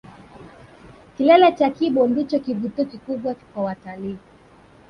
[1.15, 4.17] Kilele cha kibo ndicho kivutio kikubwa kwa watalii